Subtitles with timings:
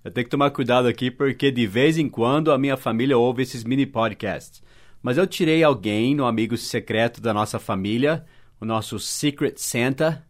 [0.04, 3.42] eu tenho que tomar cuidado aqui porque de vez em quando a minha família ouve
[3.42, 4.62] esses mini podcasts.
[5.02, 8.24] Mas eu tirei alguém no amigo secreto da nossa família,
[8.60, 10.24] o nosso Secret Santa.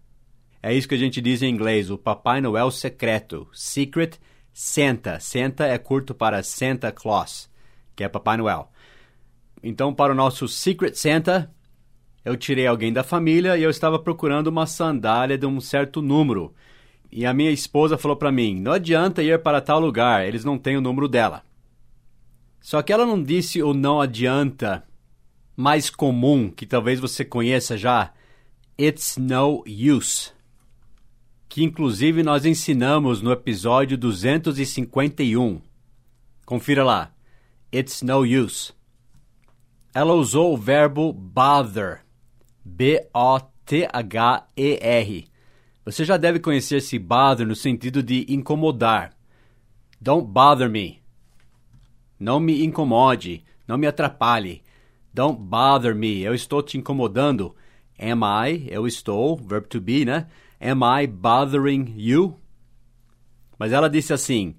[0.63, 3.47] É isso que a gente diz em inglês, o Papai Noel secreto.
[3.53, 4.19] Secret
[4.51, 5.21] Santa.
[5.21, 7.51] Santa é curto para Santa Claus,
[7.95, 8.73] que é Papai Noel.
[9.63, 11.53] Então, para o nosso Secret Santa,
[12.25, 16.55] eu tirei alguém da família e eu estava procurando uma sandália de um certo número.
[17.15, 20.59] E a minha esposa falou para mim: não adianta ir para tal lugar, eles não
[20.59, 21.45] têm o número dela.
[22.61, 24.85] Só que ela não disse o não adianta
[25.57, 28.13] mais comum, que talvez você conheça já:
[28.77, 30.33] it's no use.
[31.49, 35.61] Que inclusive nós ensinamos no episódio 251.
[36.45, 37.13] Confira lá:
[37.73, 38.75] it's no use
[39.95, 42.01] ela usou o verbo bother.
[42.65, 43.15] B-O-T-H-E-R.
[45.85, 49.13] Você já deve conhecer esse bother no sentido de incomodar.
[50.01, 51.03] Don't bother me.
[52.19, 54.63] Não me incomode, não me atrapalhe.
[55.13, 56.23] Don't bother me.
[56.23, 57.55] Eu estou te incomodando.
[57.99, 58.67] Am I?
[58.71, 60.27] Eu estou, verb to be, né?
[60.61, 62.41] Am I bothering you?
[63.59, 64.57] Mas ela disse assim: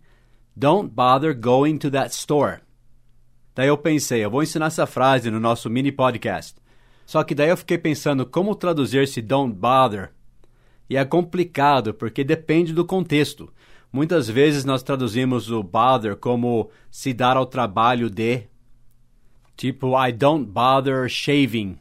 [0.55, 2.61] Don't bother going to that store.
[3.53, 6.55] Daí eu pensei, eu vou ensinar essa frase no nosso mini podcast.
[7.05, 10.14] Só que daí eu fiquei pensando como traduzir esse don't bother.
[10.89, 13.51] E é complicado porque depende do contexto.
[13.91, 18.43] Muitas vezes nós traduzimos o bother como se dar ao trabalho de.
[19.55, 21.77] Tipo, I don't bother shaving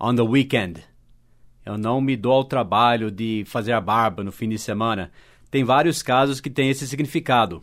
[0.00, 0.82] on the weekend.
[1.64, 5.10] Eu não me dou ao trabalho de fazer a barba no fim de semana.
[5.50, 7.62] Tem vários casos que têm esse significado.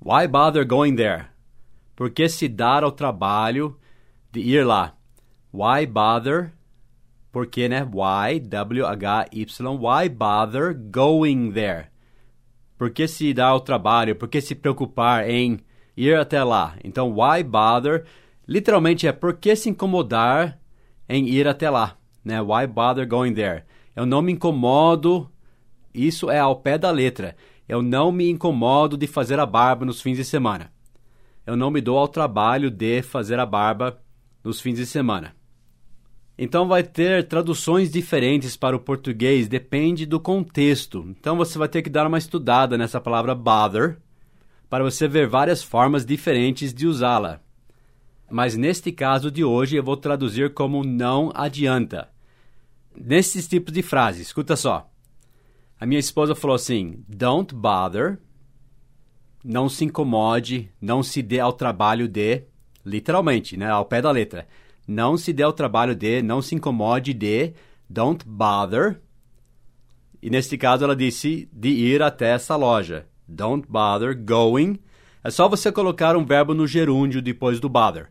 [0.00, 1.26] Why bother going there?
[1.96, 3.78] Por que se dar ao trabalho
[4.30, 4.94] de ir lá?
[5.52, 6.52] Why bother?
[7.34, 7.82] Porque, né?
[7.82, 11.88] Why, W-H-Y, why bother going there?
[12.78, 14.14] Por que se dar ao trabalho?
[14.14, 15.58] Por que se preocupar em
[15.96, 16.76] ir até lá?
[16.84, 18.04] Então, why bother,
[18.48, 20.58] literalmente é por que se incomodar
[21.08, 21.96] em ir até lá?
[22.24, 22.40] Né?
[22.40, 23.64] Why bother going there?
[23.96, 25.28] Eu não me incomodo,
[25.92, 27.36] isso é ao pé da letra.
[27.68, 30.72] Eu não me incomodo de fazer a barba nos fins de semana
[31.46, 34.00] eu não me dou ao trabalho de fazer a barba
[34.42, 35.34] nos fins de semana.
[36.36, 41.06] Então vai ter traduções diferentes para o português, depende do contexto.
[41.08, 43.98] Então você vai ter que dar uma estudada nessa palavra bother
[44.68, 47.40] para você ver várias formas diferentes de usá-la.
[48.28, 52.08] Mas neste caso de hoje eu vou traduzir como não adianta.
[52.96, 54.90] Nesses tipos de frases, escuta só.
[55.78, 58.18] A minha esposa falou assim: Don't bother
[59.44, 62.42] não se incomode, não se dê ao trabalho de,
[62.84, 64.48] literalmente, né, ao pé da letra,
[64.86, 67.52] não se dê ao trabalho de, não se incomode de,
[67.88, 69.00] don't bother.
[70.22, 73.06] E neste caso ela disse de ir até essa loja.
[73.26, 74.78] Don't bother going.
[75.22, 78.10] É só você colocar um verbo no gerúndio depois do bother.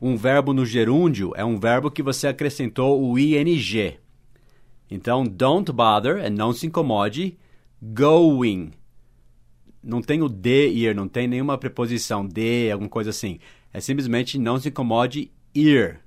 [0.00, 3.98] Um verbo no gerúndio é um verbo que você acrescentou o ing.
[4.90, 7.38] Então, don't bother é não se incomode.
[7.82, 8.72] Going
[9.82, 13.38] não tem o de ir, não tem nenhuma preposição de, alguma coisa assim.
[13.72, 16.00] É simplesmente não se incomode ir.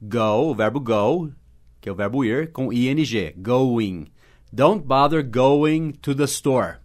[0.00, 1.32] Go, o verbo go,
[1.80, 4.06] que é o verbo ir, com ing, going.
[4.52, 6.76] Don't bother going to the store.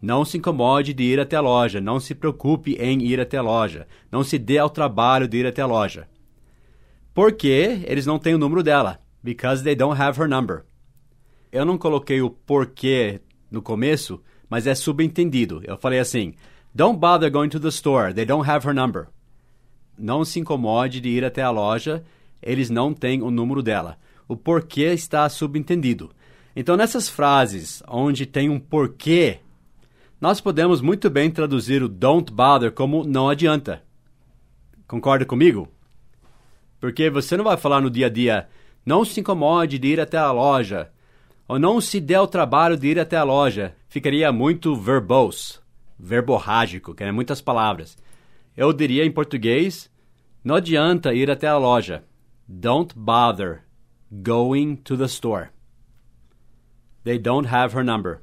[0.00, 1.80] Não se incomode de ir até a loja.
[1.80, 3.86] Não se preocupe em ir até a loja.
[4.10, 6.08] Não se dê ao trabalho de ir até a loja.
[7.12, 8.98] Porque eles não têm o número dela.
[9.22, 10.64] Because they don't have her number.
[11.52, 15.62] Eu não coloquei o porquê no começo mas é subentendido.
[15.64, 16.34] Eu falei assim:
[16.74, 19.06] Don't bother going to the store, they don't have her number.
[20.00, 22.02] Não se incomode de ir até a loja,
[22.42, 23.98] eles não têm o número dela.
[24.26, 26.10] O porquê está subentendido.
[26.56, 29.40] Então, nessas frases onde tem um porquê,
[30.20, 33.82] nós podemos muito bem traduzir o don't bother como não adianta.
[34.88, 35.68] Concorda comigo?
[36.80, 38.48] Porque você não vai falar no dia a dia,
[38.84, 40.90] não se incomode de ir até a loja,
[41.46, 45.58] ou não se dê o trabalho de ir até a loja ficaria muito verbose,
[45.98, 47.98] verborrágico, que é muitas palavras.
[48.56, 49.89] Eu diria em português:
[50.42, 52.04] não adianta ir até a loja.
[52.48, 53.62] Don't bother
[54.10, 55.50] going to the store.
[57.04, 58.22] They don't have her number.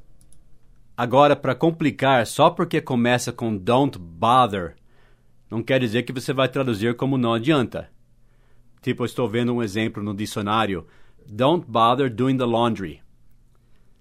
[0.95, 4.75] Agora, para complicar, só porque começa com don't bother,
[5.49, 7.89] não quer dizer que você vai traduzir como não adianta.
[8.81, 10.87] Tipo, eu estou vendo um exemplo no dicionário:
[11.27, 13.01] Don't bother doing the laundry.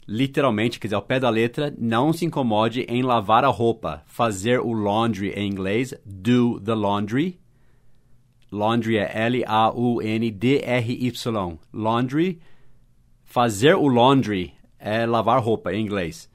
[0.08, 4.02] Literalmente, quer dizer, ao pé da letra, não se incomode em lavar a roupa.
[4.06, 7.40] Fazer o laundry em inglês, do the laundry.
[8.50, 10.38] Laundry é L-A-U-N-D-R-Y.
[11.72, 12.40] Laundry.
[13.24, 16.30] Fazer o laundry é lavar roupa em inglês.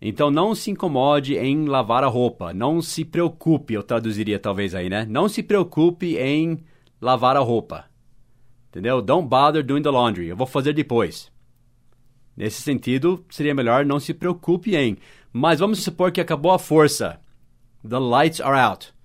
[0.00, 2.52] Então não se incomode em lavar a roupa.
[2.52, 5.06] Não se preocupe, eu traduziria talvez aí, né?
[5.08, 6.58] Não se preocupe em
[7.00, 7.86] lavar a roupa.
[8.68, 9.00] Entendeu?
[9.00, 10.28] Don't bother doing the laundry.
[10.28, 11.32] Eu vou fazer depois.
[12.36, 14.98] Nesse sentido, seria melhor não se preocupe em.
[15.32, 17.18] Mas vamos supor que acabou a força.
[17.88, 18.95] The lights are out.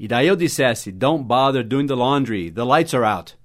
[0.00, 2.50] E daí eu dissesse, don't bother doing the laundry.
[2.50, 3.36] The lights are out.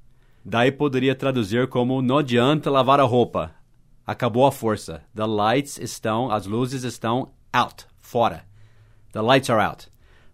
[0.46, 3.54] Daí poderia traduzir como não adianta lavar a roupa.
[4.08, 5.04] Acabou a força.
[5.14, 8.46] The lights estão, as luzes estão out, fora.
[9.12, 9.90] The lights are out.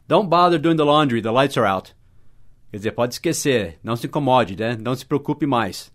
[0.08, 1.24] Don't bother doing the laundry.
[1.24, 1.96] The lights are out.
[2.70, 4.78] Quer dizer, pode esquecer, não se incomode, né?
[4.80, 5.92] Não se preocupe mais.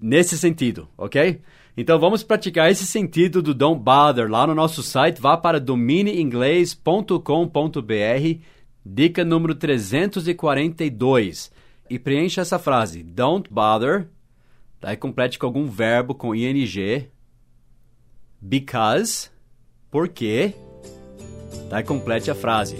[0.00, 1.42] Nesse sentido, ok?
[1.76, 5.20] Então vamos praticar esse sentido do don't bother lá no nosso site.
[5.20, 8.40] Vá para domineinglês.com.br,
[8.84, 11.52] dica número 342
[11.88, 14.08] e preencha essa frase: Don't bother.
[14.80, 17.08] Daí complete com algum verbo com ing.
[18.40, 19.30] Because.
[19.90, 20.54] Porque.
[21.68, 22.76] Daí complete a frase.